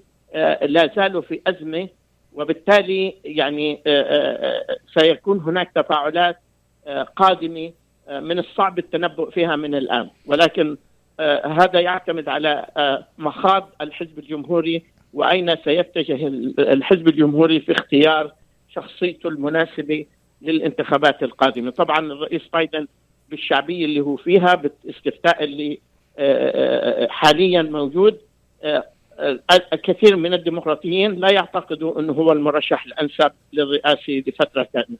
لا 0.62 0.90
زالوا 0.96 1.22
في 1.22 1.40
أزمة 1.46 1.88
وبالتالي 2.34 3.14
يعني 3.24 3.82
سيكون 4.98 5.38
هناك 5.38 5.70
تفاعلات 5.74 6.38
قادمة 7.16 7.72
من 8.10 8.38
الصعب 8.38 8.78
التنبؤ 8.78 9.30
فيها 9.30 9.56
من 9.56 9.74
الآن. 9.74 10.10
ولكن 10.26 10.76
هذا 11.44 11.80
يعتمد 11.80 12.28
على 12.28 12.66
مخاض 13.18 13.70
الحزب 13.80 14.18
الجمهوري 14.18 14.82
وأين 15.12 15.56
سيتجه 15.64 16.26
الحزب 16.58 17.08
الجمهوري 17.08 17.60
في 17.60 17.72
اختيار 17.72 18.32
شخصيته 18.68 19.28
المناسبة 19.28 20.06
للانتخابات 20.42 21.22
القادمة، 21.22 21.70
طبعا 21.70 21.98
الرئيس 21.98 22.42
بايدن 22.52 22.86
بالشعبية 23.30 23.84
اللي 23.84 24.00
هو 24.00 24.16
فيها 24.16 24.54
بالاستفتاء 24.54 25.44
اللي 25.44 25.78
حاليا 27.08 27.62
موجود 27.62 28.18
الكثير 29.72 30.16
من 30.16 30.34
الديمقراطيين 30.34 31.14
لا 31.14 31.32
يعتقدوا 31.32 32.00
إنه 32.00 32.12
هو 32.12 32.32
المرشح 32.32 32.86
الأنسب 32.86 33.32
للرئاسة 33.52 34.22
لفترة 34.26 34.68
كاملة. 34.74 34.98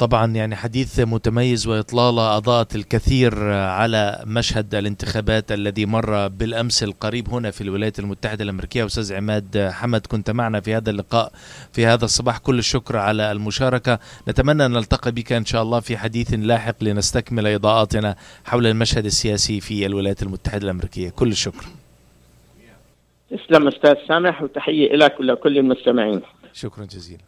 طبعا 0.00 0.26
يعني 0.26 0.56
حديث 0.56 1.00
متميز 1.00 1.66
وإطلالة 1.66 2.36
أضاءت 2.36 2.74
الكثير 2.74 3.44
على 3.52 4.22
مشهد 4.26 4.74
الانتخابات 4.74 5.52
الذي 5.52 5.86
مر 5.86 6.28
بالأمس 6.28 6.82
القريب 6.82 7.28
هنا 7.28 7.50
في 7.50 7.60
الولايات 7.60 7.98
المتحدة 7.98 8.44
الأمريكية. 8.44 8.86
أستاذ 8.86 9.14
عماد 9.14 9.68
حمد 9.72 10.06
كنت 10.06 10.30
معنا 10.30 10.60
في 10.60 10.74
هذا 10.74 10.90
اللقاء 10.90 11.32
في 11.72 11.86
هذا 11.86 12.04
الصباح. 12.04 12.38
كل 12.38 12.58
الشكر 12.58 12.96
على 12.96 13.32
المشاركة. 13.32 13.98
نتمنى 14.28 14.66
أن 14.66 14.70
نلتقي 14.70 15.12
بك 15.12 15.32
إن 15.32 15.44
شاء 15.44 15.62
الله 15.62 15.80
في 15.80 15.96
حديث 15.96 16.34
لاحق 16.34 16.84
لنستكمل 16.84 17.46
إضاءاتنا 17.46 18.16
حول 18.44 18.66
المشهد 18.66 19.04
السياسي 19.04 19.60
في 19.60 19.86
الولايات 19.86 20.22
المتحدة 20.22 20.64
الأمريكية. 20.64 21.10
كل 21.10 21.28
الشكر. 21.28 21.64
تسلم 23.30 23.68
أستاذ 23.68 23.94
سامح 24.08 24.42
وتحية 24.42 24.96
لك 24.96 25.20
ولكل 25.20 25.58
المستمعين. 25.58 26.20
شكرا 26.52 26.84
جزيلا. 26.84 27.18